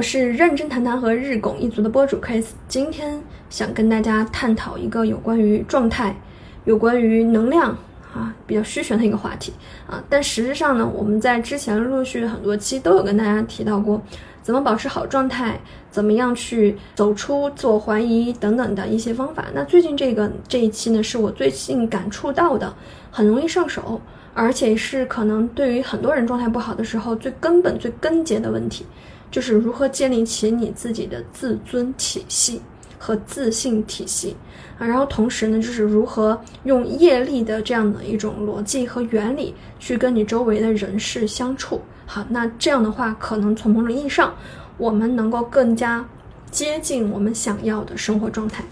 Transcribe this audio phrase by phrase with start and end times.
[0.00, 6.16] 我是认真谈谈和日拱一族的播主 Chris，今天想跟大家探讨一个有关于状态、
[6.64, 7.76] 有关于能量
[8.14, 9.52] 啊比较虚玄的一个话题
[9.86, 10.02] 啊。
[10.08, 14.00] 但实质上呢，我们在之前陆续很多期都有跟大家提到过，
[14.42, 15.60] 怎么保持好状态，
[15.90, 19.48] 怎么样去走出自我怀疑等等的一些方法。
[19.52, 22.74] 那最近这个这一期呢，是我最近感触到的，
[23.10, 24.00] 很容易上手。
[24.32, 28.86] 而且是可能对于很多人状态不好的时候最根本、最根结的问题，
[29.30, 32.60] 就是如何建立起你自己的自尊体系
[32.98, 34.36] 和自信体系
[34.78, 34.86] 啊。
[34.86, 41.80] 然后同时呢，就是如何用业力的这样的一种逻辑和原理去跟你周围的人事相处。
[42.06, 44.34] 好，那这样的话，可能从某种意义上，
[44.76, 46.04] 我们能够更加
[46.50, 48.64] 接近我们想要的生活状态。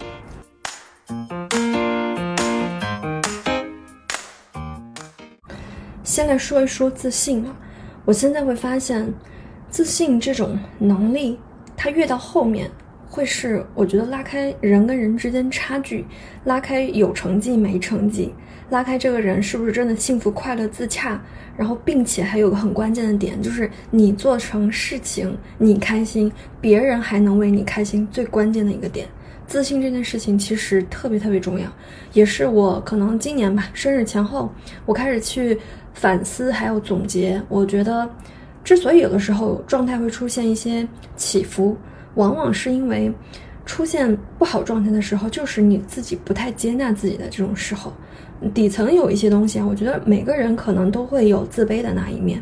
[6.03, 7.55] 先来说一说自信啊，
[8.03, 9.13] 我现在会发现，
[9.69, 11.39] 自信这种能力，
[11.77, 12.69] 它越到后面，
[13.09, 16.05] 会是我觉得拉开人跟人之间差距，
[16.45, 18.33] 拉开有成绩没成绩，
[18.69, 21.21] 拉开这个人是不是真的幸福快乐自洽，
[21.57, 29.07] 然后并且还有个很关键的点，就是你做成事情你开心，别人还能为你开心，最关键的一个点。
[29.47, 31.67] 自信这件事情其实特别特别重要，
[32.13, 34.53] 也是我可能今年吧，生日前后，
[34.85, 35.57] 我开始去
[35.91, 37.41] 反思还有总结。
[37.49, 38.07] 我觉得，
[38.63, 41.75] 之所以有的时候状态会出现一些起伏，
[42.15, 43.11] 往往是因为
[43.65, 47.93] 出现不好状态的时候，就是你自己不太接纳自己的这种时候。
[48.53, 52.41] 底层有一些东西啊，我觉得每个人可能都会有自卑的那一面。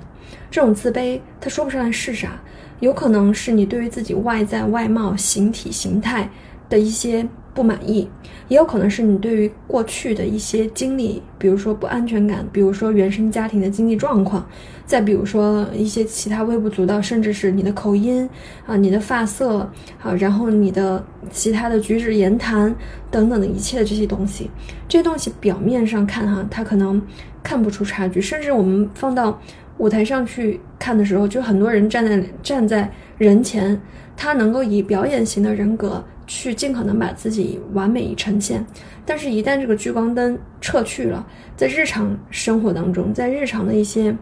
[0.51, 2.39] 这种自卑，他说不上来是啥，
[2.81, 6.29] 有可能是你对于自己外在外貌、形体、形态。
[6.69, 8.07] 的一些不满意，
[8.49, 14.47] 也有可能是你对于过去的一些经历，比如说不安全感，比如说原生家庭的经济状况，
[14.85, 18.29] 再比如说一些其他微不足道，甚至是你的口音
[18.67, 19.59] 啊、你的发色
[20.01, 22.75] 啊，然后你的其他的举止言谈
[23.09, 24.49] 等等的一切的这些东西，
[24.87, 27.01] 这些东西表面上看哈，他可能
[27.41, 29.41] 看不出差距，甚至我们放到
[29.79, 33.81] 舞台上去看的时候，就很多人站在站在人前，
[34.15, 36.03] 他能够以表演型的人格。
[36.27, 38.63] 去尽可能把自己完美呈现，
[39.05, 44.13] 但是，一旦这个聚光灯撤去了，在日常生活当中，在日常的一些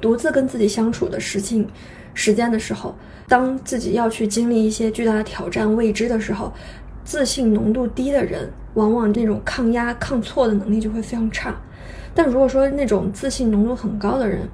[0.00, 1.68] 独自跟自己相处的事情、
[2.14, 2.96] 时间的时候，
[3.28, 6.50] 当自己要去经历一些巨大的挑战、未知的时候，
[7.04, 11.54] 自信浓度低的人，往往那种抗压、抗挫的能力就会非常差。
[12.14, 14.48] 但如果说那种自信浓度很高的人，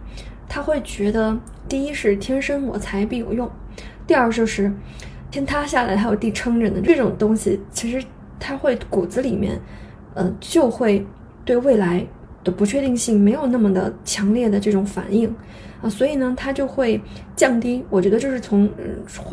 [0.48, 3.48] 他会觉得，第一是天生我材必有用，
[4.08, 4.72] 第二就是。
[5.34, 8.00] 天塌下来还有地撑着呢，这种东西其实
[8.38, 9.60] 它会骨子里面，
[10.14, 11.04] 呃，就会
[11.44, 12.06] 对未来
[12.44, 15.28] 的不确定性没有那么的强烈的这种反应
[15.82, 17.00] 啊，所以呢，它就会
[17.34, 17.84] 降低。
[17.90, 18.70] 我觉得就是从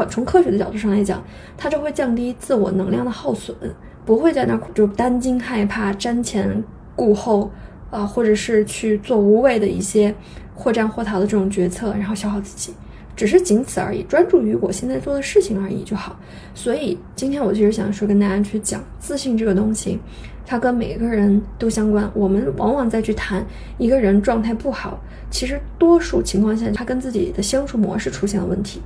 [0.09, 1.23] 从科学的角度上来讲，
[1.55, 3.55] 它就会降低自我能量的耗损，
[4.03, 6.63] 不会在那儿就担惊害怕、瞻前
[6.95, 7.51] 顾后
[7.91, 10.15] 啊，或者是去做无谓的一些
[10.55, 12.73] 或战或逃的这种决策，然后消耗自己。
[13.15, 16.19] 只是仅此而已，专注于我现在做的事情而已就好。
[16.53, 19.99] 所以今天我其实想说，跟大家去讲自信这个东西，
[20.45, 22.09] 它跟每个人都相关。
[22.13, 23.45] 我们往往在去谈
[23.77, 24.99] 一个人状态不好，
[25.29, 28.81] 其实多数情况下，他跟自己的相处模式出现了问题。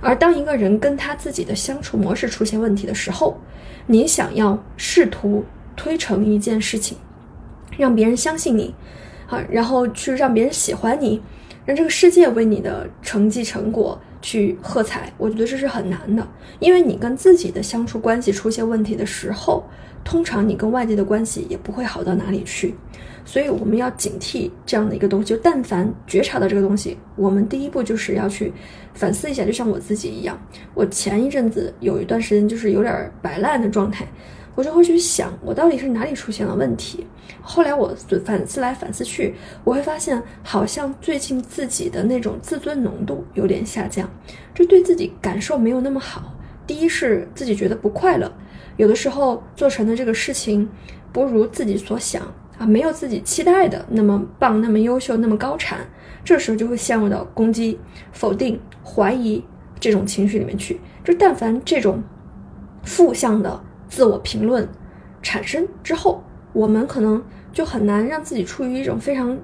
[0.00, 3.38] 而当一个人跟他自己的相处模式出现问题的时候，
[3.86, 5.44] 你想要试图
[5.74, 6.96] 推成一件事情，
[7.76, 8.74] 让别人相信你，
[9.28, 11.20] 啊，然后去让别人喜欢你。
[11.66, 16.26] 让这个世界为你的成绩成果去喝彩，我觉得这是很难的，
[16.60, 19.64] 因为你跟自己的相处关系出现问题的时候，
[20.04, 22.76] 通常你跟外界的关系也不会好到哪里去，
[23.24, 25.26] 所以我们要警惕这样的一个东西。
[25.26, 28.52] 就但凡觉察到这个东西，我们第一步就是要去
[28.94, 30.40] 反思一下，就像我自己一样，
[30.72, 34.06] 我前一阵子有一段时间就是有点摆烂的状态。
[34.56, 37.06] 我就会去想，我到底是哪里出现了问题。
[37.42, 37.94] 后来我
[38.24, 44.08] 反思来反思去，我会发现，好像最近自己的那种自尊浓度有点下降，
[44.54, 46.34] 这对自己感受没有那么好。
[46.66, 48.32] 第一是自己觉得不快乐，
[48.78, 50.68] 有的时候做成的这个事情
[51.12, 52.22] 不如自己所想
[52.58, 55.86] 啊，没有自己期待的那么棒、那么优秀、那么高产，
[56.24, 57.78] 这时候就会陷入到攻击、
[58.12, 59.44] 否定、怀疑
[59.78, 60.80] 这种情绪里面去。
[61.04, 62.02] 就但凡这种
[62.82, 63.62] 负向的。
[63.88, 64.68] 自我评论
[65.22, 66.22] 产生之后，
[66.52, 67.22] 我们可能
[67.52, 69.36] 就很难让自己处于一种非常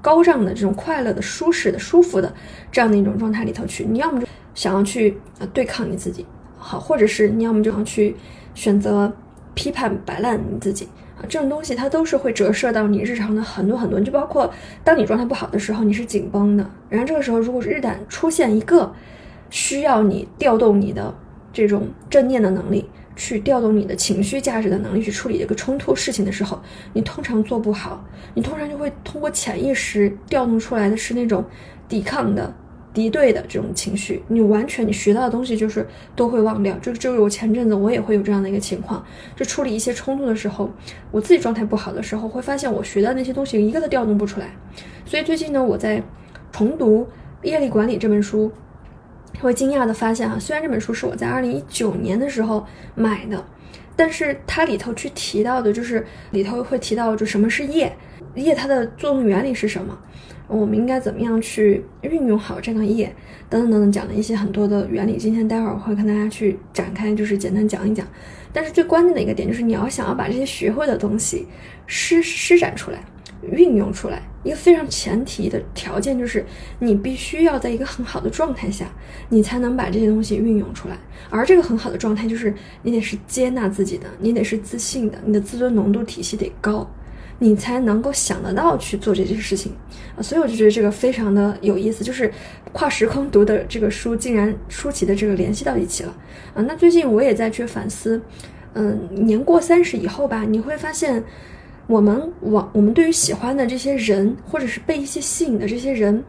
[0.00, 2.32] 高涨的这种快乐的、舒适的、舒服的
[2.70, 3.84] 这样的一种状态里头去。
[3.84, 6.26] 你要么就想要去呃对抗你自己，
[6.58, 8.14] 好，或者是你要么就想去
[8.54, 9.12] 选择
[9.54, 11.22] 批判摆烂你自己啊。
[11.28, 14.52] 这种东西它都是会折射到你日常的很多很多，就包括
[14.82, 16.70] 当你状态不好的时候，你是紧绷的。
[16.88, 18.92] 然后这个时候，如果是日胆出现一个。
[19.50, 21.14] 需要你调动你的
[21.52, 26.60] 这种正念的能力，去调动你的情绪价值的能力去处理这个冲突事情的时候，
[26.92, 31.44] 你通常做不好，你通常就会通过潜意识调动出来的是那种
[31.88, 32.54] 抵抗的。
[32.92, 35.84] 敌对的这种情绪，你完全你学到的东西就是
[36.14, 36.78] 都会忘掉。
[36.78, 40.70] 就就是我前阵子我也会有这样的一个情况，就处理一些冲突的时候，
[41.10, 44.46] 我自己状态不好的时候，会发现我学的那些东西一个都调动不出来。
[45.04, 46.00] 所以最近呢，我在
[46.52, 47.04] 重读
[47.44, 48.52] 《业力管理》这本书，
[49.44, 53.44] 会惊讶的发现啊，虽然这本书是我在二零一九年的时候买的，
[53.94, 57.94] 但是它里头去提到的，就是里头会提到就什么是业，
[58.34, 59.98] 业它的作用原理是什么。
[60.46, 63.14] 我们应该怎么样去运用好这个业，
[63.48, 65.16] 等等等等，讲了一些很多的原理。
[65.16, 68.06] 今天待会儿我会跟大家去展开，就是简单讲一讲。
[68.52, 71.46] 但是最关键的一个点就是，你要想要把这些学会的东西
[71.86, 72.98] 施施展出来、
[73.50, 76.44] 运用出来，一个非常前提的条件就是，
[76.78, 78.86] 你必须要在一个很好的状态下，
[79.28, 80.98] 你才能把这些东西运用出来。
[81.30, 86.88] 而这个很好的状态就是，你得是接纳自己的，你得是自信的，你的自尊浓度体系得高。
[87.40, 89.72] 你才能够想得到去做这件事情
[90.16, 92.32] 啊，所以我就觉得这个非常的有意思，就是
[92.72, 96.16] 跨时空读的这个书，竟然出奇的这个联系到一起了
[96.54, 96.62] 啊。
[96.62, 98.22] 那最近我也在去反思，
[98.74, 101.24] 嗯，年过三十以后吧，你会发现，
[101.86, 106.22] 我们往我们对于喜欢的这些人，或者是被一些吸引的这些人，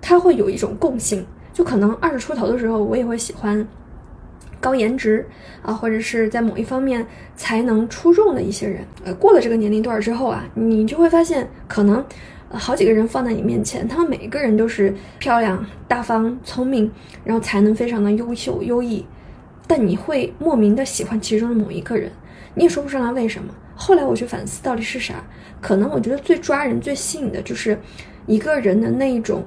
[0.00, 3.66] 他会有一种共性，就可能二十出头的时候，我也会喜欢。
[4.60, 5.26] 高颜值
[5.60, 7.04] 啊，或者是在某一方面
[7.34, 12.04] 才能出众的一些人，呃，过了这个年龄段之后啊，你就会发现，可能
[12.48, 16.88] 好几个人放在你面前，他们每一个人都是漂亮、大方、聪明，
[17.24, 19.04] 然后才能非常的优秀、优异，
[19.66, 22.12] 但你会莫名的喜欢其中的某一个人，
[22.54, 23.52] 你也说不上来为什么。
[23.74, 25.24] 后来我去反思到底是啥，
[25.60, 27.78] 可能我觉得最抓人、最吸引的就是
[28.26, 29.44] 一个人的那一种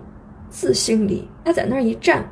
[0.50, 2.28] 自信力，他在那儿一站。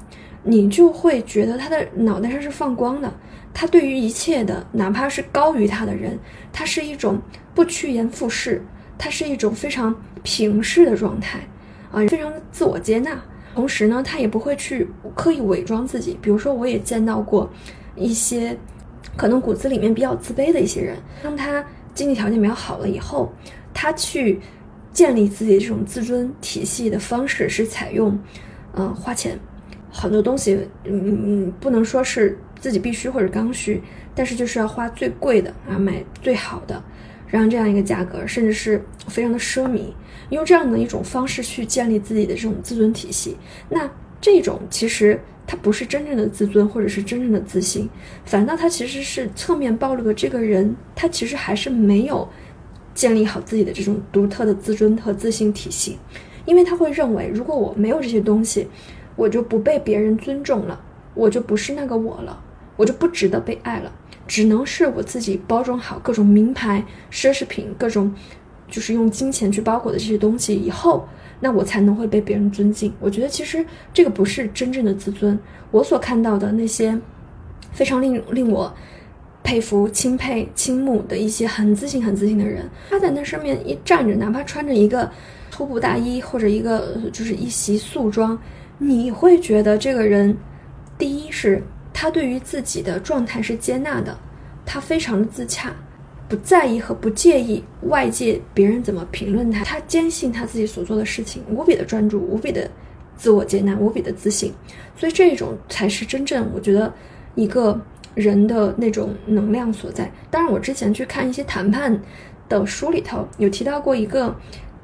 [0.46, 3.10] 你就会觉得他的脑袋上是放光的，
[3.54, 6.20] 他对于一切的，哪怕是高于他的人，
[6.52, 7.18] 他是一种
[7.56, 8.62] 不趋炎附势，
[8.98, 11.40] 他是一种非常平视的状态，
[11.94, 13.18] 啊，非常自我接纳。
[13.56, 14.86] 同时呢，他也不会去
[15.16, 16.20] 刻意伪装自己。
[16.22, 17.50] 比如说，我也见到过
[17.96, 18.58] 一些
[19.16, 21.64] 可能骨子里面比较自卑的一些人，当他
[21.94, 23.32] 经济条件比较好了以后，
[23.74, 24.40] 他去
[24.92, 28.20] 建立自己这种自尊体系的方式是采用，
[28.74, 29.40] 嗯，花钱。
[29.96, 30.56] 很多东西，
[30.86, 33.80] 嗯嗯，不能说是自己必须或者刚需，
[34.16, 36.84] 但是就是要花最贵的啊，买最好的，
[37.28, 39.94] 然后这样一个价格，甚至是非常的奢靡，
[40.32, 43.38] 用这样的一种方式去建立自己的这种自尊体系。
[43.70, 43.88] 那
[44.20, 45.20] 这种其实
[45.54, 47.88] 他不是真正的自尊，或者是真正的自信，
[48.26, 52.28] 反倒他其实是侧面暴露了这个人，他其实还是没有
[52.96, 56.00] 建立好自己的这种独特的自尊和自信体系，
[56.46, 58.68] 因为他会认为，如果我没有这些东西。
[59.16, 60.82] 我就不被别人尊重了，
[61.14, 62.44] 我就不是那个我了，
[62.76, 63.92] 我就不值得被爱了，
[64.26, 68.12] 只能是我自己包装好各种名牌、奢侈品，各种
[68.68, 71.08] 就是用金钱去包裹的这些东西以后，
[71.44, 72.94] 那我才能会被别人尊敬。
[73.02, 75.38] 我觉得其实这个不是真正的自尊。
[75.72, 76.98] 我所看到的那些
[77.74, 78.74] 非常令令我
[79.44, 85.12] 佩服、钦佩、倾慕的一些很自信、很自信的人，他在那上面一站着，哪怕穿着一个
[85.52, 88.40] 粗布大衣或者一个就是一袭素装。
[88.78, 90.38] 你会觉得这个人，
[90.98, 91.62] 第一是
[91.94, 94.18] 他对于自己的状态是接纳的，
[94.66, 95.74] 他非常的自洽，
[96.34, 102.68] 不在意和不介意外界别人怎么评论他，他坚信他自己所做的事情，无比的专注，无比的
[103.16, 104.52] 自我接纳，无比的自信，
[104.98, 106.92] 所以这种才是真正我觉得
[107.36, 107.80] 一个
[108.16, 110.12] 人的那种能量所在。
[110.32, 112.02] 当然，我之前去看一些谈判
[112.50, 114.36] 的书里头有提到过一个。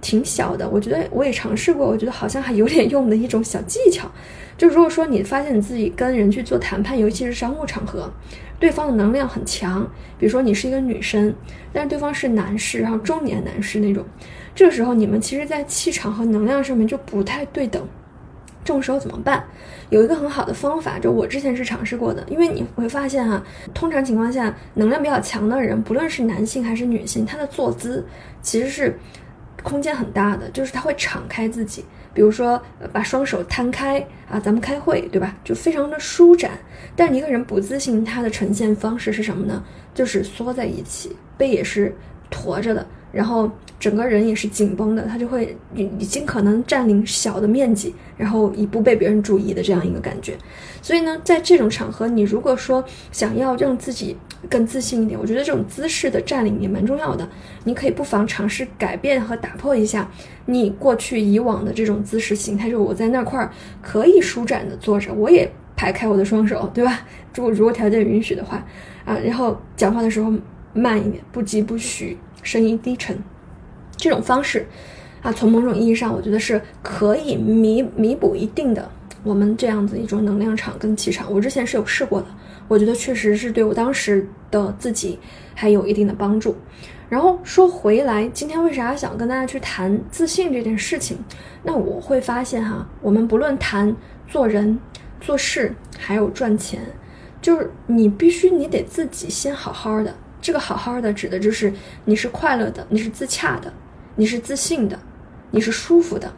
[0.01, 4.09] 挺小的，我觉得我也尝试过，我觉得好像还有点用的一种小技巧。
[4.57, 8.09] 就如果说你发现你自己跟人去做谈判，尤其是商务场合，
[8.59, 11.33] 对方的能量很强，比如说你是一个女生，
[11.71, 14.05] 但是对方是男士，然后中年男士那种，
[14.53, 17.81] 这个时候你们其实，在气场和能量上面就不太对等。
[18.63, 19.43] 这种时候怎么办？
[19.89, 23.41] 有一个很好的方法，就我之前是尝试过的，因为你会发现哈，
[23.73, 28.05] 通常情况下，能量比较强的人，不论是男性还是女性，他的坐姿
[28.41, 28.99] 其实是。
[29.63, 32.61] 空间很大的，就是他会敞开自己，比如说
[32.91, 33.99] 把双手摊开
[34.29, 35.35] 啊，咱们开会，对吧？
[35.43, 36.51] 就非常的舒展。
[36.95, 39.63] 但一个人不自信，他的呈现方式是什么呢？
[39.93, 41.95] 就是缩在一起，背也是
[42.29, 43.49] 驼着的，然后
[43.79, 50.37] 整个人也是紧绷的，他就会已经可能占领小的面积，然后以不被别人注意的这样一个感觉。
[50.81, 54.15] 所以呢，在这种场合，你如果说想要让自己
[54.49, 57.27] 更自信一点，我觉得这种姿势的占领也蛮重要的。
[57.63, 60.09] 你可以不妨尝试改变和打破一下
[60.45, 63.51] 你过去以往的这种姿势形态，就是我在那块儿
[63.81, 67.01] 可以舒展的坐着，我也排开我的双手，对吧？
[67.35, 68.63] 如果如果条件允许的话，
[69.05, 70.33] 啊，然后讲话的时候
[70.73, 73.17] 慢一点，不急不徐，声音低沉，
[73.97, 74.65] 这种方式，
[75.21, 78.89] 啊，从某种意义上，我觉得是可以弥弥补一定的
[79.23, 81.31] 我们这样子一种能量场跟气场。
[81.31, 82.27] 我之前是有试过的，
[82.67, 85.19] 我觉得确实是对我当时的自己
[85.53, 86.55] 还有一定的帮助。
[87.09, 91.17] 然后说回来，今天为啥想跟大家去谈自信这件事情？
[91.63, 93.95] 那我会发现哈，我们不论谈
[94.27, 94.79] 做人、
[95.19, 96.79] 做事，还有赚钱，
[97.41, 100.15] 就是你必须你得自己先好好的。
[100.41, 101.73] 这个好好的指的就是
[102.05, 103.71] 你是快乐的，你是自洽的，
[104.15, 104.97] 你是自信的，
[105.51, 106.31] 你是舒服的，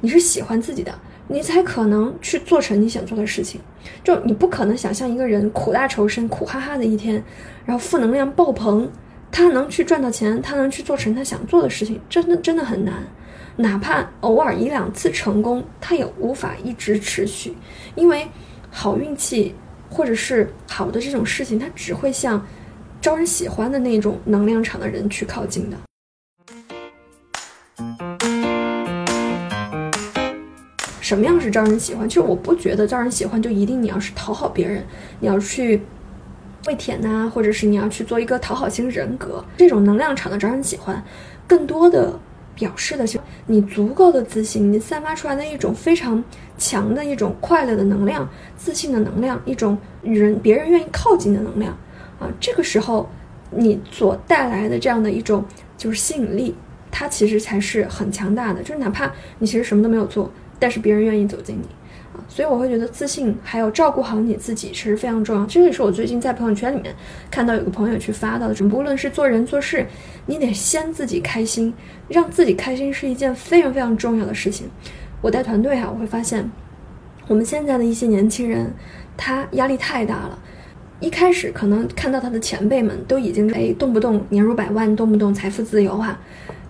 [0.00, 0.92] 你是喜欢自己的，
[1.28, 3.60] 你才可能去做成你想做的事情。
[4.04, 7.22] 就你不可能想象一个人苦大仇深、苦哈哈的一天，
[7.64, 8.90] 然后负能量爆棚。
[9.34, 13.02] 他能去赚到钱，他能去做成他想做的事情，真的真的很难。
[13.56, 17.56] 哪怕偶尔一两次成功，他也无法一直持续，
[17.94, 18.28] 因为
[18.70, 19.54] 好运气
[19.88, 22.46] 或者是好的这种事情，它只会像
[23.02, 25.76] 招人喜欢的那种能量场的人去靠近的。
[31.00, 32.08] 什么样是招人喜欢？
[32.08, 34.84] 其实我不觉得招人喜欢就一定你要是讨好别人，
[35.18, 35.82] 你要去。
[36.64, 41.02] 会舔呐，或者是你要去做一个讨好型人格，这种能量场的招人喜欢，
[41.44, 42.16] 更多的
[42.54, 46.22] 表示的是你足够的自信，你散发出来的一种非常
[46.56, 51.76] 强的一种快乐的能量、自信的能量，一种与人别人愿意靠近的能量
[52.22, 52.28] 啊。
[52.40, 53.08] 这个时候
[53.50, 55.44] 你所带来的这样的一种
[55.76, 56.54] 就是吸引力，
[56.90, 58.62] 它其实才是很强大的。
[58.62, 61.66] 就是哪怕你其实什么都没有做，但是别人愿意走进你
[62.14, 62.24] 啊。
[62.28, 65.44] 所以我会觉得自信还有照顾好你自己其实非常重要。
[65.46, 66.94] 这个是我最近在朋友圈里面
[67.30, 69.86] 看到有个朋友去发到的，不论是做人做事，
[70.26, 71.74] 你得先自己开心，
[72.08, 74.68] 让自己开心是一件非常非常重要的事情。
[75.20, 76.50] 我带团队哈，我会发现
[77.28, 78.72] 我们现在的一些年轻人，
[79.16, 80.38] 他压力太大了。
[81.02, 86.18] 一开始可能看到他的前辈们都已经哎动不动年入百万，动不动财富自由啊。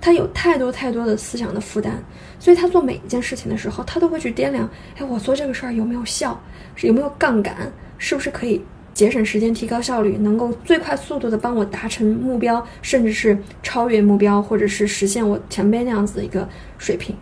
[0.01, 1.93] 他有太多太多的思想的负担，
[2.41, 6.41] 所以他做每一件事情的时候，他都会去掂量：哎，我做这个事儿有没有效？
[6.81, 7.55] 有没有杠杆？
[7.99, 8.61] 是不是可以
[8.95, 16.49] 节省时间、提高效率，能够最快速度的帮我达成目标，甚至是超越目标，或者是实现我前辈那样子的一个
[16.79, 17.15] 水平？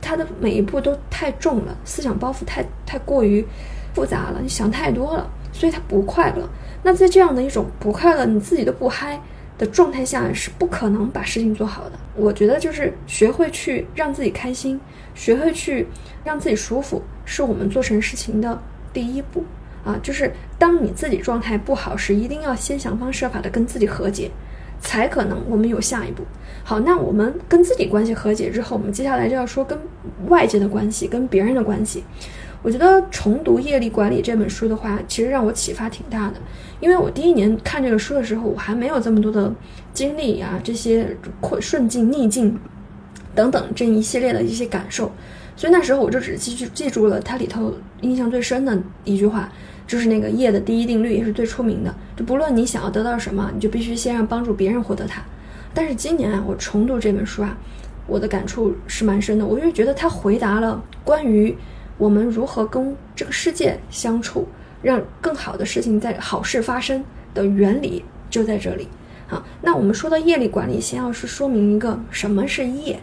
[0.00, 3.44] 他的每一步都太重了，思想包袱太太过于
[3.92, 6.46] 复杂了，你想太多了，所以他不快乐。
[6.82, 9.18] 那在这样的一种不快乐，你自己都不嗨。
[9.56, 11.92] 的状态下是不可能把事情做好的。
[12.16, 14.80] 我觉得就是学会去让自己开心，
[15.14, 15.86] 学会去
[16.24, 18.60] 让自己舒服，是我们做成事情的
[18.92, 19.44] 第一步
[19.84, 19.96] 啊。
[20.02, 24.28] 就是当你自己状态不好时，一定要先想方设法的跟自己和解，
[24.80, 26.24] 才可能我们有下一步。
[26.64, 29.78] 好，那我们跟自己关系和解之后，我们接下来就要说跟
[30.26, 32.02] 外界的关系，跟别人的关系。
[32.64, 36.36] 我觉得重读《业力管理》这本书的话，其实让我启发挺大的。
[36.80, 39.52] 因为我第一年看这个书的时候，我还没有这么多的
[39.92, 42.58] 经历啊，这些困顺境、逆境
[43.34, 45.12] 等等这一系列的一些感受，
[45.54, 49.52] 所以那时候我就只记住记住了它里头印象最深的一句话，
[49.86, 55.22] 就是那个业的第一定律，也是最出名的，就不论你想要得到什么，你就必须先让帮助别人获得它。
[55.74, 57.58] 但是今年啊，我重读这本书啊，
[58.06, 61.54] 我的感触是蛮深的，我就觉得它回答了关于。
[61.96, 64.46] 我们如何跟这个世界相处，
[64.82, 68.88] 让更好的事情在好事发生的原理就在这里。
[69.26, 73.00] 好，那我们说到业力管理，先要是说明一个什么是业。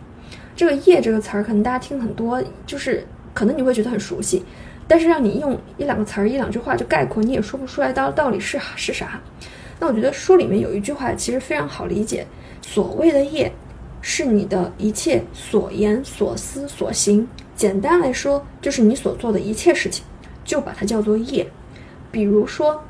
[0.56, 4.44] 这个业这个词儿，可能大家听很多，就是可能你会觉得很熟悉，
[4.88, 9.20] 但是让你用一两个词儿、一两句话就概括，你也说不出来到到底是是啥。
[9.80, 12.28] 那我觉得书里面有一句话其实非常好理解，
[12.62, 13.52] 所谓的业，
[14.02, 17.28] 是你的一切所言、所思、所行。
[17.62, 20.04] 简单来说，就是你所做的一切事情，
[20.44, 21.46] 就把它叫做业。
[22.10, 22.84] 比如说，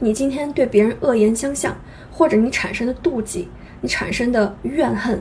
[0.00, 1.76] 你今天对别人恶言相向，
[2.10, 3.46] 或者你产生的妒忌，
[3.82, 5.20] 你产生的怨恨，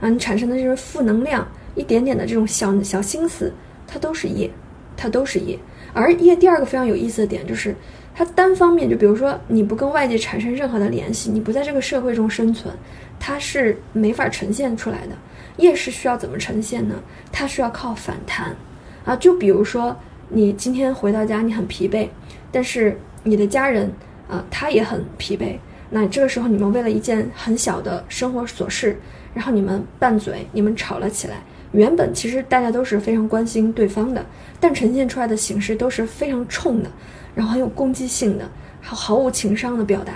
[0.00, 3.52] 啊，你产生的这种负能量，一点点的这种小小心思，
[3.88, 4.48] 它都是业，
[4.96, 5.58] 它都是业。
[5.92, 7.74] 而业第二个非常有意思的点就是，
[8.14, 12.72] 它单方面就比如说你不跟外界产生任何的联系，你不在这个社会中生存，
[13.18, 15.16] 它是没法呈现出来的。
[15.58, 16.94] 夜市需要怎么呈现呢？
[17.30, 18.56] 它需要靠反弹，
[19.04, 19.96] 啊，就比如说
[20.28, 22.08] 你今天回到家，你很疲惫，
[22.50, 23.92] 但是你的家人
[24.28, 25.56] 啊，他也很疲惫。
[25.90, 28.98] 那这个时候，你们为了一件很小的生活琐事，
[29.34, 31.42] 然后你们拌嘴，你们吵了起来。
[31.72, 34.24] 原本其实大家都是非常关心对方的，
[34.58, 36.90] 但呈现出来的形式都是非常冲的，
[37.34, 40.12] 然后很有攻击性的，毫毫无情商的表达。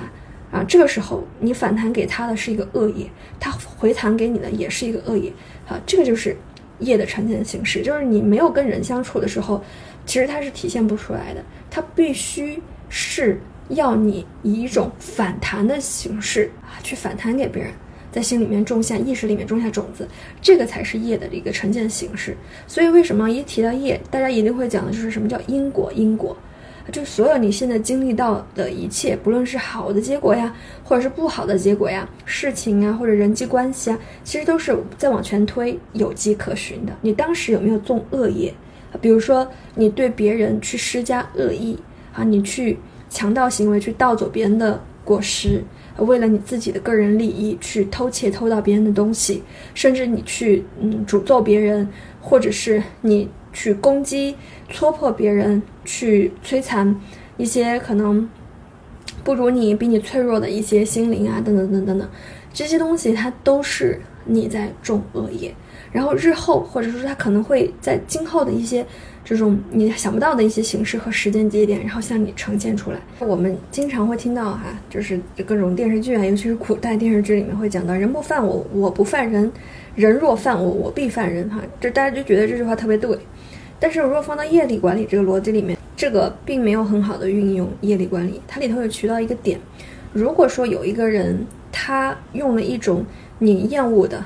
[0.56, 3.06] 啊，这个时候你反弹给他的是一个恶业，
[3.38, 5.30] 他回弹给你的也是一个恶业。
[5.68, 6.34] 啊，这个就是
[6.78, 9.62] 业的呈现形式，就是你没有跟人相处的时候，
[10.06, 12.58] 其实它是体现不出来的，它必须
[12.88, 17.70] 是要你以一种反弹的形式啊去反弹给别人。
[18.12, 20.08] 在心里面种下意识里面种下种子，
[20.40, 22.34] 这个才是业的一个呈现形式。
[22.66, 25.92] 所以为什么一提到业，大家一定会讲的就是什么叫因果？
[25.92, 26.34] 因果，
[26.93, 36.93] 就所有你现在经历到的一切，不论是好的结果呀，或者是不好的结果呀，事情啊，或者人际关系啊，其实都是在往前推有迹可循的。
[37.00, 38.55] 你当时有没有种恶业？
[39.00, 41.78] 比如说你对别人去施加恶意
[42.14, 42.78] 啊，你去
[43.11, 45.62] 强盗行为去盗走别人的果实。
[45.99, 51.88] 为了你自己的个人利益去偷窃、偷到别人的东西，甚至你去嗯诅咒别人，
[52.21, 54.36] 或者是你去攻击、
[54.68, 56.94] 戳破别人，去摧残
[57.38, 58.28] 一些可能
[59.25, 62.06] 不如你、比你脆弱的一些心灵啊，等等等等等，
[62.52, 65.54] 这些东西它都是你在种恶业。
[65.90, 68.84] 然后日后，或者说它可能会在今后的一些。
[69.28, 72.98] 这种你想不到的一些形式和时间节点，然后向你呈现出来。
[73.18, 79.50] 我们经常会听到哈，就是各种电视剧啊，尤其是古代电视剧里面会讲到“人不犯我，我不犯人；
[79.96, 83.18] 人若犯我，我必犯人”哈，就大家就觉得这句话特别对。
[83.78, 88.40] 但是如果放到业力管理这个逻辑里面，这个并没有很好的运用业力管理。
[88.47, 89.59] 它里头有提到一个点：
[90.12, 93.04] 如果说有一个人他用了一种
[93.38, 94.25] 你厌恶的、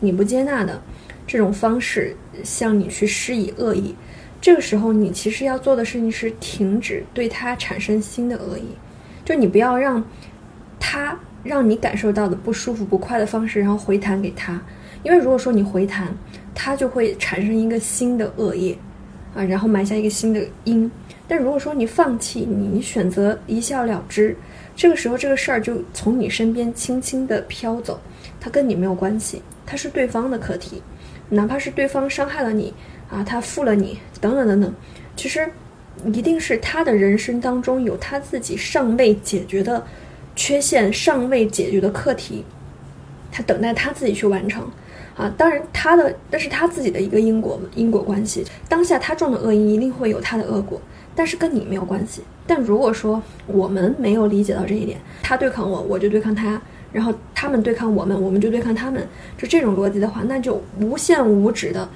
[0.00, 0.80] 你不接纳的
[1.26, 3.94] 这种方式向你去施以恶意。
[4.40, 8.64] 这个时候，你其实要做的事情是停止对他产生新的恶意，
[9.24, 10.02] 就你不要让
[10.78, 14.60] 他让你感受到的不舒服、不快的方式，然后回弹给他。
[15.02, 16.08] 因为如果说你回弹，
[16.54, 18.76] 他就会产生一个新的恶业
[19.34, 20.90] 啊，然后埋下一个新的因。
[21.26, 24.36] 但如果说你放弃，你选择一笑了之，
[24.74, 28.00] 这个时候这个事儿就从你身边轻轻地飘走，
[28.40, 30.82] 它跟你没有关系，它是对方的课题，
[31.28, 32.72] 哪怕是对方伤害了你。
[33.12, 34.72] 啊，他负了你，等等等等，
[35.16, 35.50] 其实
[36.12, 39.84] 一定是他的人生当中有他自己尚未解决的
[40.36, 42.44] 缺陷，尚未解决的课题，
[43.32, 44.70] 他等待他自己去完成。
[45.16, 50.80] 啊，当然他的那是他自己的一个因果因果关系，当下他种的恶因一定会有他的恶果，
[51.14, 52.22] 但是跟你没有关系。
[52.46, 56.60] 但如果说我们没有理解到这一点，他对抗我，我就对抗他，
[56.92, 61.88] 然后他们对抗我们，我们就对抗他们，就这种逻辑的话，那就无限无止的。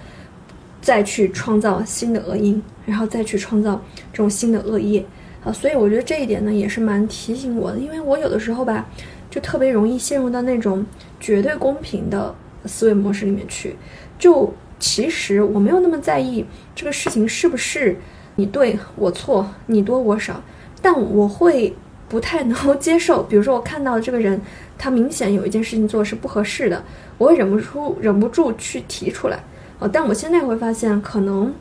[0.80, 3.80] 再去创造新的恶因，然后再去创造
[4.12, 5.02] 这种新的恶业
[5.42, 8.86] 啊，所以我觉得这一点呢也是蛮提醒我的，因为我有的时候吧，
[9.30, 10.84] 就特别容易陷入到那种
[11.18, 12.34] 绝对公平的
[12.66, 13.76] 思维模式里面去。
[14.18, 17.96] 就其实我没有那么在意这个事情是不是
[18.36, 20.42] 你对我错，你多我少，
[20.82, 21.74] 但我会
[22.08, 23.22] 不太能够接受。
[23.28, 24.40] 比如说我看到这个人，
[24.76, 26.84] 他明显有一件事情做是不合适的，
[27.18, 29.38] 我会忍不住忍不住去提出来。
[29.78, 31.52] 哦，但我现在会发现，可能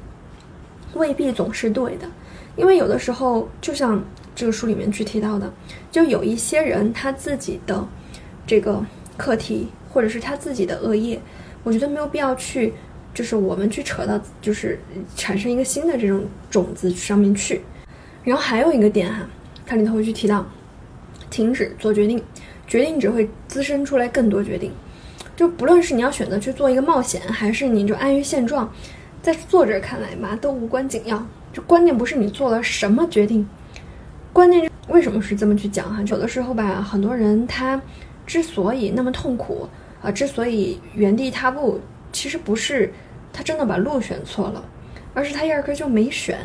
[0.94, 2.08] 未必总是对的，
[2.56, 4.04] 因为有的时候，就像
[4.36, 5.52] 这个书里面去提到的，
[5.92, 7.88] 就有一些人他自己的
[8.46, 8.86] 这个
[9.18, 11.20] 课题，或者是他自己的恶业，
[11.64, 12.74] 我觉得没有必要去，
[13.14, 14.80] 就是我们去扯到，就是
[15.16, 17.62] 产生一个新的这种种子上面去。
[18.24, 19.28] 然后还有一个点哈，
[19.66, 20.46] 它里头会去提到，
[21.30, 22.20] 停止做决定，
[22.66, 24.72] 决定只会滋生出来更多决定。
[25.36, 28.72] 就不论是你要选择去做一个冒险，还是你就安于现状，
[29.22, 31.24] 在作者看来嘛，都无关紧要。
[31.52, 33.48] 就关键不是你做了什么决定，
[34.32, 36.02] 关键为什么是这么去讲哈？
[36.08, 37.80] 有的时候吧，很多人他
[38.26, 39.68] 之所以那么痛苦
[40.04, 41.80] 啊，之所以原地踏步，
[42.12, 42.94] 其实不是
[43.32, 44.64] 他真的把路选错了，
[45.14, 46.38] 而是他压根就没选，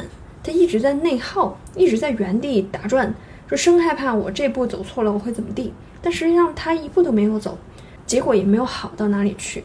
[0.43, 3.13] 他一直在内耗，一直在原地打转，
[3.51, 7.59] 就生害怕我这步走错了我会怎么地，但实际上他一步都没有走。
[8.07, 9.63] 结果也没有好到哪里去。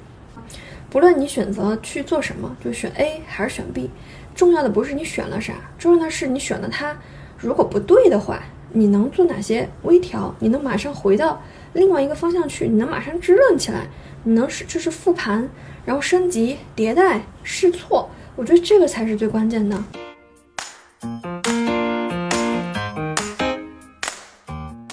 [0.89, 3.89] 不论你选择去做什么，就选 A 还是选 B，
[4.36, 6.93] 重要的不是你选了啥，重要的是你选了它。
[7.38, 10.36] 如果不对的话，你能做哪些微调？
[10.39, 11.41] 你能马上回到
[11.74, 12.68] 另外一个方向去？
[12.68, 13.88] 你能马上支棱起来？
[14.24, 15.50] 你能是就是复盘，
[15.86, 18.10] 然后升级迭代试错？
[18.36, 19.84] 我觉得这个才是最关键的。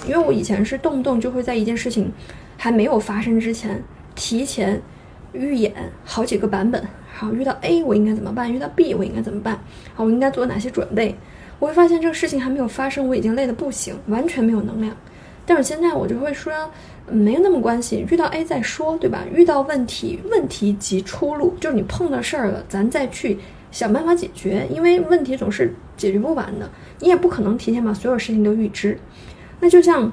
[0.05, 2.11] 因为我以前是动不动就会在一件事情。
[2.57, 4.79] 还没有发生之前，提前
[5.33, 5.73] 预演
[6.05, 6.83] 好几个版本。
[7.11, 8.53] 好，遇到 A 我应该怎么办？
[8.53, 9.59] 遇到 B 我应该怎么办？
[9.95, 11.15] 好，我应该做哪些准备？
[11.57, 14.95] 我会发现这个事情还没有发生，我已经累得不行，完全没有能量。
[15.45, 16.53] 但是现在我就会说，
[17.09, 19.23] 没有那么关系，遇到 A 再说，对吧？
[19.33, 23.39] 遇到问题，问题即出路，就是你碰到事儿了，咱再去
[23.71, 24.67] 想办法解决。
[24.69, 28.97] 因为问题总是解决不完的，你也不可能提前把所有事情都预知。
[29.59, 30.11] 那就像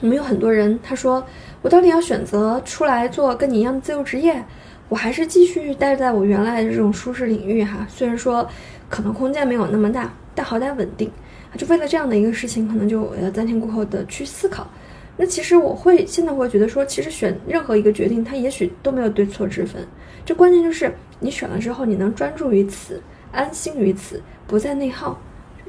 [0.00, 1.24] 我们有很多人，他说。
[1.60, 4.44] 我到底要选择出来做跟你一样的自由职业，
[4.88, 7.84] 我还是继续待在我原来的这种舒适领域哈。
[7.90, 8.48] 虽然说
[8.88, 11.10] 可能空间没有那么大，但好歹稳定。
[11.56, 14.68] 就为了这样的一个事情，可能就要瞻前顾后的去思考。
[15.16, 19.86] 那其实我会现在会觉得说，其实选任何一个决定，它也许都没有对错之分。
[20.24, 25.20] 这关键就是你选了之后，你能专注于此，安心于此，不再内耗，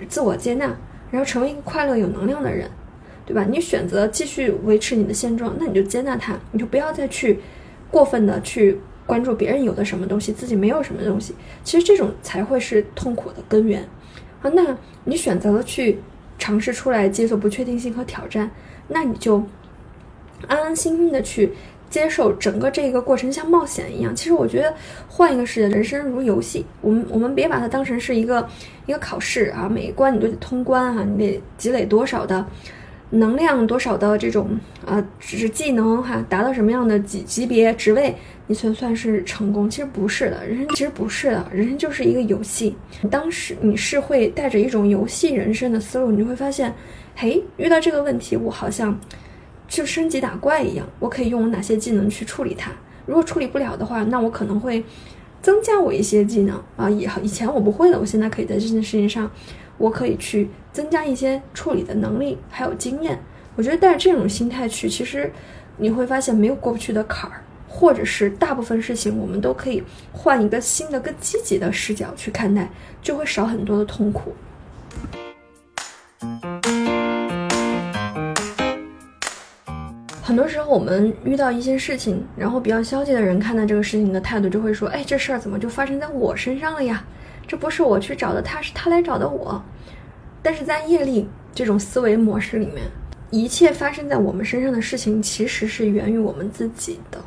[0.07, 0.75] 自我接纳，
[1.09, 2.69] 然后成为一个快乐有能量的人。
[3.25, 3.45] 对吧？
[3.47, 7.39] 你选择继续维持你的现状，那你就接纳它，你就不要再去
[7.91, 11.35] 过分的去关注别人有的什么东西，自己没有什么东西。
[11.63, 13.87] 其实这种才会是痛苦的根源
[14.41, 14.51] 啊。
[14.53, 15.99] 那你选择了去
[16.37, 18.49] 尝试出来，接受不确定性和挑战，
[18.87, 19.43] 那你就
[20.47, 21.51] 安安心心的去
[21.89, 24.15] 接受整个这个过程，像冒险一样。
[24.15, 24.73] 其实我觉得
[25.07, 28.47] 换一个视角，人生如游戏，我们我们别把它当成是一个
[28.85, 32.45] 一个考试啊，每一关你都得通关啊，你得积累多少的。
[33.11, 34.47] 能量多少的这种
[34.85, 38.15] 啊，只是技能哈，达到什么样的级级别职位，
[38.49, 39.69] 你才算是成功？
[39.69, 42.75] 其实不是的，人生其实不是的，人生就是一个游戏。
[43.11, 46.73] 当时你是会带着一种游戏人生的思路，你就会发现，
[47.15, 48.99] 嘿，遇到这个问题，我好像
[49.67, 52.71] 就升级打怪一样，我可以用哪些技能去处理它？
[53.05, 54.83] 如果处理不了的话，那我可能会
[55.43, 59.29] 增加我一些技能啊，以以前我不会的，我现在可以在这件事情上。
[59.77, 63.17] 我可以去增加一些处理的能力，还有经验。
[63.55, 65.31] 我觉得带着这种心态去，其实
[65.77, 72.67] 你会发现没有过不去的坎儿，或者是大部分事情我们都可以换一个新的、更积极的视角去看待，
[73.01, 74.33] 就会少很多的痛苦。
[80.21, 87.03] 很多时候我们遇到一些事情，然后比较消极的人看待这个事情的态度就会说：“哎，这事儿怎么就发生在我身上了呀？”
[87.47, 89.59] 这不是我去找的他，是他来找的我。
[90.43, 92.83] 但是在业力这种思维模式里面，
[93.31, 97.19] 一切发生在我们身上的事情，其实是源于我们自己的。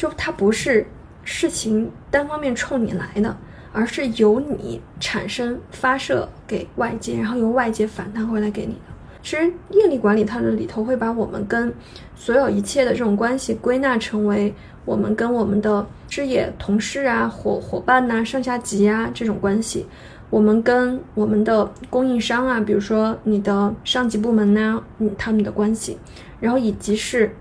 [0.00, 0.86] 就它不是
[1.24, 3.36] 事情单方面冲你来的，
[3.70, 8.80] 而是由你产生发射给外界，然后由外界反弹回来给你的。
[9.22, 11.70] 其实业力管理它的里头会把我们跟
[12.16, 14.54] 所有一切的这种关系归纳成为。
[14.86, 19.84] 我们跟我们的事业同事啊、伙伙伴呐、上下级啊这种关系，
[20.30, 25.98] 我们跟我们的供应商啊，比如说你的上级部门呐，嗯，他们的关系，
[26.40, 27.36] 然后以及是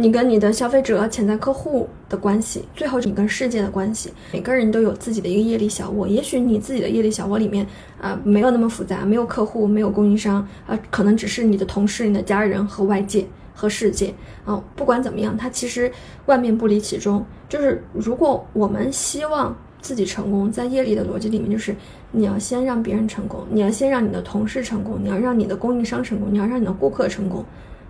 [0.00, 4.12] 你跟你的消费者、潜在客户的关系，最后你跟世界的关系。
[4.32, 7.66] 每个人都有自己的一个业力小我，也许你自己的业力小我里面
[8.00, 13.26] 啊没有那么复杂，没有客户，没有供应商啊，可能只是你的同事、你的家人和外界。
[13.60, 15.90] 和世界啊，不管怎么样，它其实
[16.26, 17.26] 万变不离其中。
[17.48, 21.74] 就是如果我们希望自己成功，在业力的逻辑里面，就是
[22.12, 27.44] 你要先让别人成功，你要先让你的同事成功，你要让你的供应商成功，你要让你的顾客成功，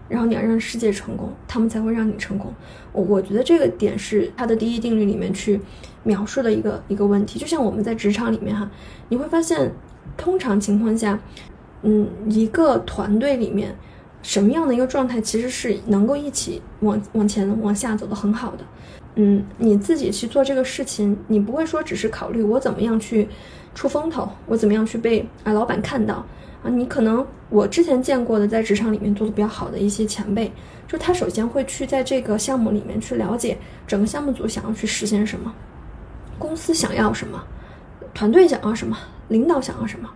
[0.08, 2.52] 然后你要让世界成功，他们才会让你成功。
[2.92, 5.60] 我我觉得这个点是它的第一定律里面去
[6.02, 7.38] 描述的一个一个问题。
[7.38, 8.70] 就像我们在职场里面哈，
[9.08, 9.70] 你会发现，
[10.16, 11.18] 通常情况下，
[11.82, 13.74] 嗯，一个团队里面。
[14.20, 18.64] 什么样的一个状态，其实是能够一起往往前往下走的很好的。
[19.14, 23.28] 嗯，你自己去做这个事情，你不会说只是考虑我怎么样去
[23.76, 26.16] 出风头，我怎么样去被啊老板看到
[26.64, 26.68] 啊。
[26.68, 30.52] 你可能我之前见过的在职场里面做的比较好的一些前辈，
[30.86, 33.56] 就他首先会去在这个项目里面去了解
[33.86, 35.54] 整个项目组想要去实现什么，
[36.38, 37.42] 公司想要什么，
[38.12, 38.96] 团队想要什么，
[39.28, 40.08] 领导想要什么，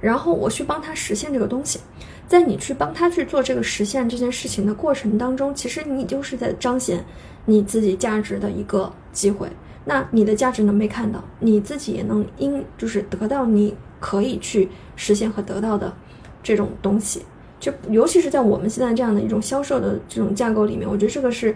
[0.00, 1.80] 然后我去帮他实现这个东西。
[2.28, 7.04] 在你去帮他去做这个实现这件事情的过程当中，其实你就是在彰显
[7.44, 9.48] 你自己价值的一个机会。
[9.84, 15.96] 那你的价值能被看到，你自己也能因就是得到你可以去实现和得到的
[16.46, 17.22] 这种东西。
[17.58, 21.54] 就尤其是在我们现在这样的一种销售的这种架构里面，我觉得这个是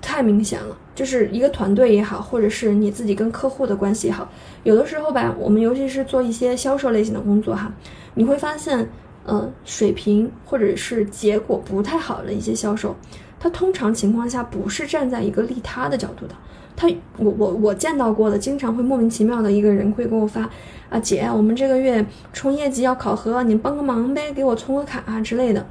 [0.00, 0.76] 太明显了。
[0.94, 4.30] 就是一个团队也好，或者是你自己跟客户的关系也好，
[4.62, 7.72] 有的时候吧，我们尤其是做一些销售类型的工作哈，
[8.14, 8.88] 你会发现。
[9.22, 12.96] 呃，水平或者是结果不太好的一些销售，
[13.38, 16.34] 他通常情况下不是站在一个利他的角度的。
[16.80, 16.88] 他，
[17.18, 20.48] 我我我见到过的，经常会莫名其妙的一个人会给我发
[20.88, 25.66] 啊，姐，我们这个月冲业绩要考核，你帮个忙呗，给我充个卡啊之类的。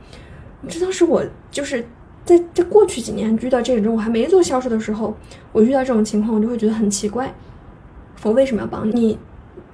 [0.67, 1.83] 这当时我就是
[2.23, 5.17] 在在过去几年遇到这种，我还没做销售的时候，
[5.51, 7.33] 我遇到这种情况，我就会觉得很奇怪，
[8.21, 9.17] 我为什么要帮你？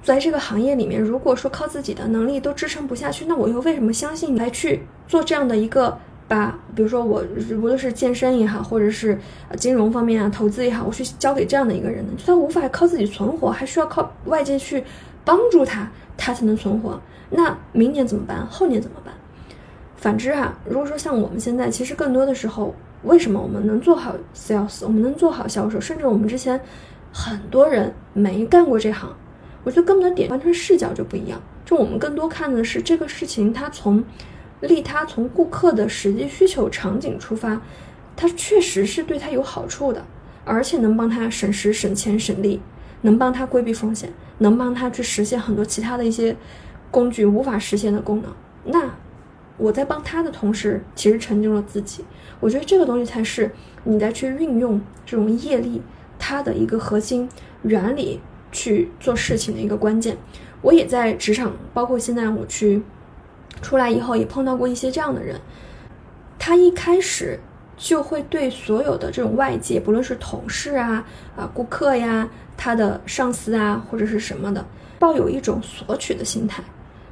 [0.02, 9.18] 在这个行业里面，如果说靠自己的能力都支撑不下去，那我又为什么相信你来去做这样的一个把，比如说我无论是健身也好，或者是
[9.56, 12.12] 金融方面啊投资也好，我去交给这样的一个人呢？
[12.16, 14.82] 就他无法靠自己存活，还需要靠外界去
[15.24, 17.00] 帮助他，他才能存活。
[17.30, 18.46] 那明年怎么办？
[18.46, 19.14] 后年怎么办？
[19.96, 26.60] 反之啊，如果说像我们现在，其实更多的时候，为什么我们能做好 sales，我们能做好销售，甚至我们之前
[27.12, 29.08] 很多人没干过这行，
[29.64, 31.40] 我觉得根本的点完全视角就不一样。
[31.64, 34.04] 就我们更多看的是这个事情，它从
[34.60, 37.60] 利他从顾客的实际需求场景出发，
[38.16, 40.04] 它确实是对他有好处的，
[40.44, 42.60] 而且能帮他省时省钱省力，
[43.02, 46.34] 能帮他规避风险，能帮他去实现很多其他的一些
[46.90, 48.32] 工具无法实现的功能。
[48.64, 48.90] 那
[49.58, 52.04] 我在帮他的同时，其实成就了自己。
[52.40, 53.50] 我觉得这个东西才是
[53.84, 55.80] 你在去运用这种业力
[56.18, 57.28] 它的一个核心
[57.62, 58.20] 原理
[58.52, 60.16] 去做事情的一个关键。
[60.62, 62.82] 我也在职场，包括现在我去
[63.62, 65.40] 出来以后，也碰到过一些这样的人。
[66.38, 67.40] 他一开始
[67.76, 71.04] 就会对所有的这种外界，不论是同事啊、
[71.36, 74.64] 啊顾客呀、他的上司啊，或者是什么的，
[74.98, 76.62] 抱有一种索取的心态。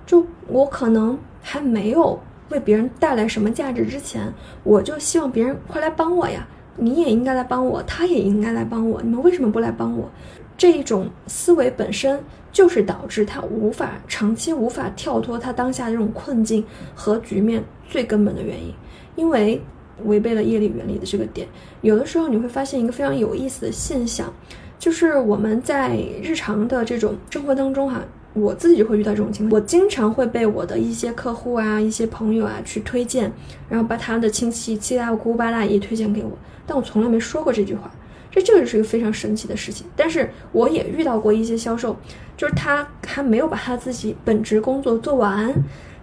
[0.06, 6.46] 就我可能还没有为别人带来什么价值之前，我就希望别人快来帮我呀！
[6.76, 9.00] 你也应该来帮我，他也应该来帮我。
[9.02, 10.10] 你们为什么不来帮我？
[10.56, 12.22] 这一种思维本身。
[12.54, 16.64] 就是导致他无法长期无法跳脱他当下这种困境
[16.94, 18.72] 和局面最根本的原因，
[19.16, 19.60] 因为
[20.04, 21.48] 违背了业力原理的这个点。
[21.82, 24.32] 有的时候你会发现一个非常有意思的现象，
[24.78, 28.00] 就是我们在日常的这种生活当中哈，
[28.34, 29.60] 我自己就会遇到这种情况。
[29.60, 33.32] 我经常会被我的一些客户啊、一些朋友啊去推荐，
[33.68, 36.30] 然后把他的亲戚七大姑八大姨推荐给我，
[36.64, 37.90] 但我从来没说过这句话。
[38.34, 41.96] 这这个就是一个非常神奇的事情，但是我也遇到过一些销售，
[42.36, 45.54] 就是他还没有把他自己本职工作做完，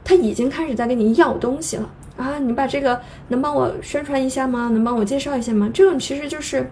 [0.02, 2.40] 他已经开始在跟你要东西了啊！
[2.40, 4.70] 你把这个能帮我宣传一下吗？
[4.72, 5.70] 能帮我介绍一下吗？
[5.74, 6.66] 这种其实就是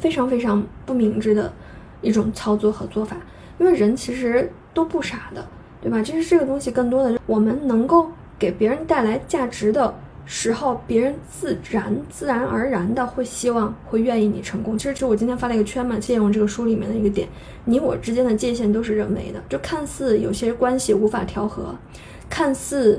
[0.00, 1.52] 非常非常不明智的
[2.00, 3.18] 一种操作和做法，
[3.58, 5.46] 因为人其实都不傻的，
[5.82, 6.02] 对吧？
[6.02, 9.94] 其实这个东西更多的，我们能够给别人带来价值的。
[10.26, 14.78] 时候，别人自然自然而然的会希望会愿意你成功。
[14.78, 17.28] 其实，就我今天发了一个圈嘛，借用这个书里面的一个点，
[17.66, 21.74] 你我之间的界限都是人为的，就看似有些关系无法调和，
[22.30, 22.98] 看似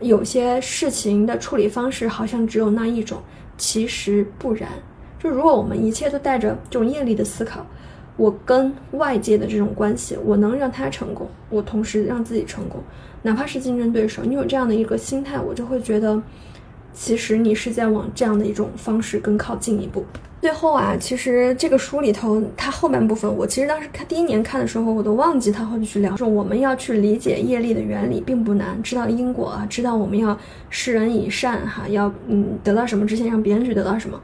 [0.00, 3.22] 有些事情的处理方式好像只有那一种，
[3.56, 4.68] 其实不然。
[5.18, 7.66] 就如果我们一切都带着这种业力的思考，
[8.18, 12.82] 我跟外界的这种关系，我能让他成功，我同时让自己成功，
[13.22, 16.22] 哪怕是竞争对手，你有这样的一个心态，我就会觉得。
[16.96, 20.02] 其实你是在往这样的一种方式更靠近一步。
[20.40, 30.38] 最后啊，其实这个书里头，它后半部分，我其实当时看第一年看的时候，我都忘记他会去聊说我们要去理解业力的原理并不难，知道因果啊，知道我们要
[30.70, 34.18] 施人以善哈，要嗯得到什么之前让别人去得到什么。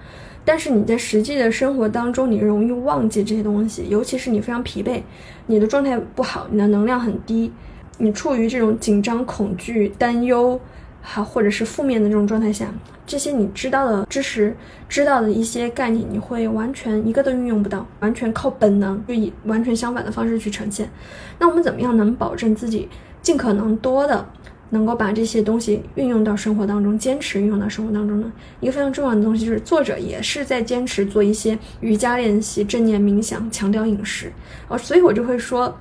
[0.44, 5.02] 但是你在实际的生活当中，你容易忘记这些东西，尤其是你非常疲惫，
[5.46, 7.52] 你的状态不好，你的能量很低，
[7.98, 10.58] 你处于这种紧张、恐惧、担忧。
[11.04, 12.72] 好，或者是负面的这种状态下，
[13.04, 14.56] 这些你知道的知识、
[14.88, 20.88] 知道的一些概念，你会完全一个都运用不到，完全靠本能，就以完全相反的方式去呈现。
[21.40, 22.88] 那我们怎么样能保证自己
[23.20, 24.24] 尽可能多的
[24.70, 28.32] 能够把这些东西运用到生活当中，坚持运用到生活当中呢？
[28.60, 34.32] 一个非常重要的东西就是，作者也是在坚持做一些瑜伽练习、正念冥想，强调饮食。
[34.68, 35.76] 哦，所以我就会说，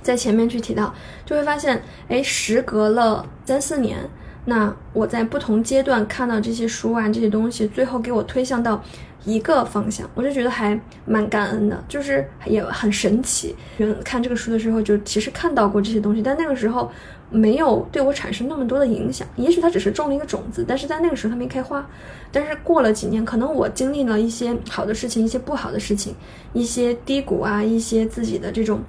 [0.00, 0.94] 在前面去提到，
[1.26, 3.98] 就会发现，哎，时隔了三四年。
[4.48, 8.80] 那我在不同阶段看到这些书啊，这些东西，最后给我推向到
[9.24, 13.56] 一个方向，我就觉得还蛮感恩的，就是也很神奇。
[14.04, 16.88] 看这个书的时候，就其实看到过这些东西，但那个时候
[17.28, 19.26] 没有对我产生那么多的影响。
[19.34, 21.84] 也许它只是种了一个种子，但是在那个时候它没开花。
[22.30, 26.14] 但是过了几年，可能我经历了一些好的事情，一些不好的事情，
[26.52, 28.80] 一些低谷啊，一些自己的这种。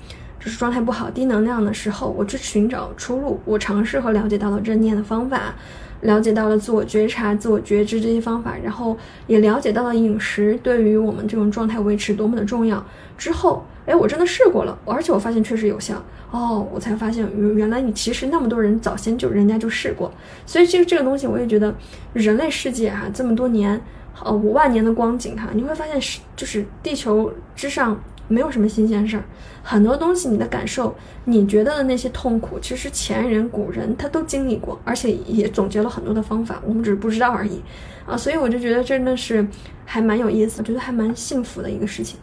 [0.48, 3.38] 就是状态不好、低能量的时候，我去寻找出路。
[3.44, 5.54] 我尝试和了解到了正念的方法，
[6.00, 12.82] 了解到了自我觉察、自我觉知这些方法，然后也了解到了饮食对于我们这种状态维持多么的重要。
[13.18, 16.02] 之后，哎，我真的试过了，而且我发现确实有效。
[16.32, 20.10] 哦，我才发现原来你其实那么多人早先就人家就试过。
[20.46, 21.76] 所以这个这个东西，我也觉得
[22.14, 23.82] 人类世界啊，这么多年，
[24.24, 28.00] 呃，五万年的光景哈，你会发现是就是地球之上。
[28.28, 29.24] 没有什么新鲜事儿，
[29.64, 30.94] 很多东西你的感受，
[31.26, 37.62] 你觉得的那些痛苦，其实前人古人他都经历过，而且也总结了很多的方法，我们只是不知道而已
[38.06, 38.18] 啊。
[38.18, 39.48] 所以我就觉得真的是
[39.86, 42.20] 还蛮有意思，我觉得还蛮幸福的一个事情。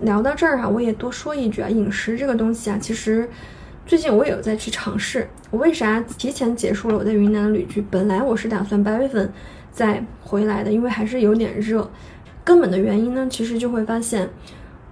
[0.00, 3.26] 聊到这儿哈，我也多说一句啊，饮食这个东西啊，其实
[3.86, 5.26] 最近我也有在去尝试。
[5.50, 7.82] 我为啥提前结束了我在云南的旅居？
[7.90, 9.32] 本来我是打算八月份
[9.72, 11.90] 再回来的，因为还是有点热。
[12.44, 14.28] 根本的原因呢，其实就会发现。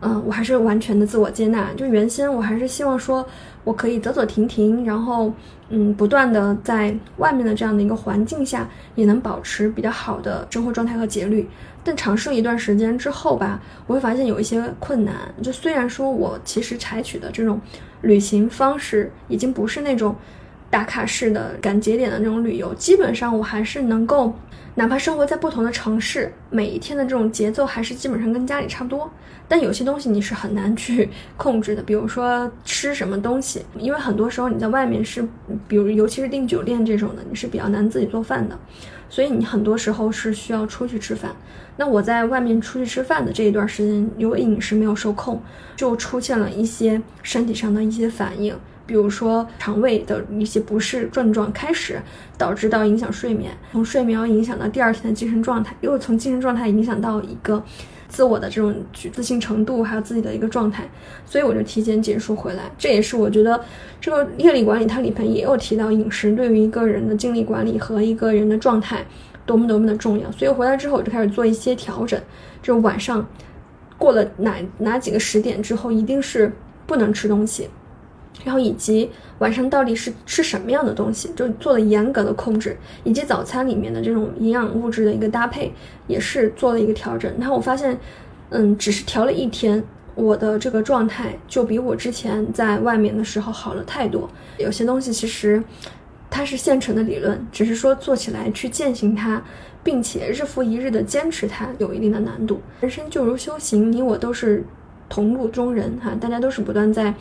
[0.04, 1.72] 嗯，我还是完全的自我接纳。
[1.74, 3.26] 就原先我还是希望说，
[3.64, 5.32] 我可以走走停停，然后
[5.70, 11.48] 嗯，不断的在外面的这样的一个环境下，也能保持比较好的生活状态和节律。
[11.82, 15.14] 但尝试一段时间之后吧，我会发现有一些困难。
[15.42, 17.58] 就虽然说我其实采取的这种
[18.02, 20.14] 旅行方式，已经不是那种
[20.68, 24.34] 打卡式的赶节点的那种旅游，基本上我还是能够。
[24.76, 29.08] 哪怕生活在不同的城市，每一天的这种节奏还是基本上跟家里差不多。
[29.48, 35.26] 但有些东西你是很难去 控制的，比如说吃什么东西，因为很多时候你在外面是，
[35.68, 38.58] 比如尤其是订酒店这种的，你是比较难自己做饭的，
[39.08, 41.30] 所以你很多时候是需要出去吃饭。
[41.76, 45.42] 那我在外面出去吃饭的这一段时间，由于饮食没有受控，
[45.76, 48.56] 就出现了一些身体上的一些反应。
[48.86, 52.00] 比如说肠胃的一些不适症状开始，
[52.36, 57.64] 导致到影响睡眠，从睡眠影响到第二天的精神状态，又从精神状态影响到一个
[58.14, 58.72] 自我的这种
[59.12, 60.88] 自信程度，还有自己的一个状态，
[61.26, 62.70] 所以我就提前结束回来。
[62.78, 63.60] 这也是我觉得
[64.00, 69.04] 这个业力管理它里边也有提到饮食对于一个人的精力管理和一个人的状态
[69.44, 70.30] 多么多么的重要。
[70.30, 72.20] 所以回来之后我就开始做一些调整，
[72.62, 73.26] 就晚上
[73.98, 76.52] 过了哪哪几个时点之后，一定是
[76.86, 77.68] 不能吃东西。
[78.42, 85.72] 然后以及晚上到底是吃什么样的东西，就做了严格的控制，以及早餐里面的这种营养物质的一个搭配，
[86.06, 87.32] 也是做了一个调整。
[87.38, 87.96] 然后我发现，
[88.50, 89.82] 嗯，只是调了一天，
[90.14, 94.28] 我的这个状态就比我之前在外面的时候好了太多。
[94.58, 95.62] 有些东西其实
[96.28, 99.42] 它是现成的理论，只是说做起来去践行它，
[99.82, 102.60] 并且日复一日的坚持它，有一定的难度。
[102.80, 104.64] 人生就如修行，你我都是
[105.08, 107.14] 同路中人哈，大家都是不断在。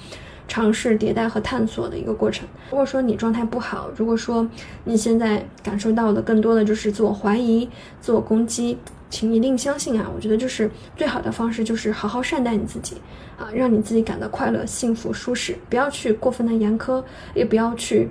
[0.54, 2.48] 尝试迭代和探索的一个过程。
[2.70, 4.48] 如果说你状态不好，如果说
[4.84, 7.68] 你现在感受到的更多的就是自我怀疑、
[8.00, 8.78] 自我攻击，
[9.10, 10.08] 请一定相信啊！
[10.16, 12.98] 我觉得就是最好的方式就是好好善待你自己
[13.36, 18.08] 啊，让你自己感到快乐、幸福、舒适，不要去过分的严苛，也不要去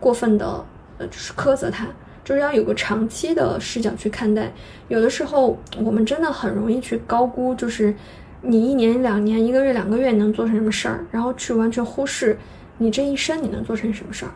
[0.00, 0.64] 过分的
[0.98, 1.86] 呃就是苛责他，
[2.24, 4.52] 就是要有个长期的视角去看待。
[4.88, 7.94] 有的时候我们真的很容易去高估，就是。
[8.46, 12.36] 你一年、两年、一个月、两个月能做成什么事儿，然后去完全忽视
[12.76, 14.30] 你这一生你能做成什么事儿，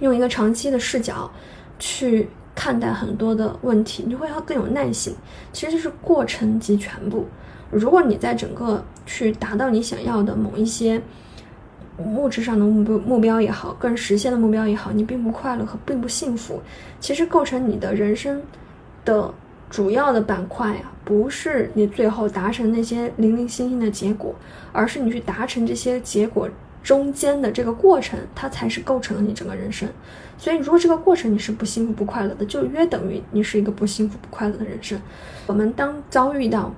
[0.00, 1.30] 用一个长期的视角
[1.78, 5.14] 去看待很多的问题，你会要更有耐心。
[5.52, 7.26] 其实就是过程及全部。
[7.70, 11.00] 如果你在整个去达到你想要的某一些
[11.98, 16.62] 物质上的目标目标也好，个人实现的目标也好，你并不快乐和并不幸福，
[16.98, 18.42] 其实构成你的人生
[19.04, 19.32] 的。
[19.70, 24.34] 主要的板块啊，不是你最后达成那些零零星星的结果，
[24.72, 26.48] 而是你去达成这些结果
[26.82, 29.88] 中间的这个过程，它才是构成了你整个人生。
[30.36, 35.00] 所以，如果这个过程你是不幸福不快乐的，就约等于你是一个不幸福不快乐的人生。
[35.46, 36.74] 我们当遭遇到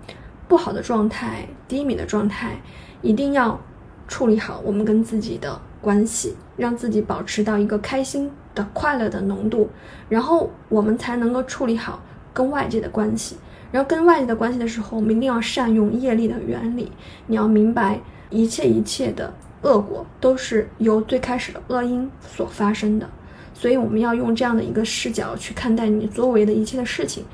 [0.46, 2.60] 不好的状态、低迷的状态，
[3.00, 3.58] 一定要
[4.06, 9.70] 处理好我们跟自己的关系，让自己保持到一个开心的、快乐的浓度，
[10.10, 12.02] 然后我们才能够处理好。
[12.32, 13.36] 跟外界的关系，
[13.70, 16.90] 然后跟外界的关系的时候，我们一定要善用业力的原理。
[17.26, 23.08] 你要明白，一切一切的恶果都是由最开始的恶因所发生的。
[23.54, 27.24] 所以，我们要用这样的一个视角去看待你周围的一切的事情。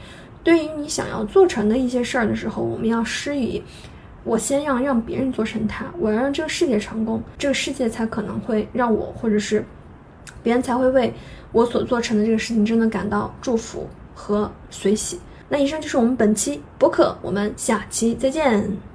[0.44, 3.62] 对于你想要做成的一些事儿的时候，我们要施以
[4.24, 9.64] 我先让让别人做成它，我要让这个世界成功，这个世界才可能会让我，或者是
[10.42, 11.12] 别人才会为
[11.52, 13.86] 我所做成的这个事情真的感到祝福。
[14.18, 15.20] 和随喜。
[15.48, 18.87] 那以上就是我们本期播客，我们下期再见。